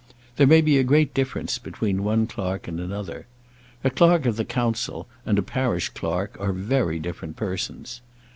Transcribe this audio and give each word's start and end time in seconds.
There 0.37 0.47
may 0.47 0.61
be 0.61 0.79
a 0.79 0.83
great 0.83 1.13
difference 1.13 1.59
between 1.59 2.01
one 2.03 2.25
clerk 2.25 2.67
and 2.67 2.79
another! 2.79 3.27
A 3.83 3.91
Clerk 3.91 4.25
of 4.25 4.35
the 4.35 4.43
Council 4.45 5.07
and 5.27 5.37
a 5.37 5.43
parish 5.43 5.89
clerk 5.89 6.35
are 6.39 6.53
very 6.53 6.97
different 6.97 7.35
persons. 7.35 8.01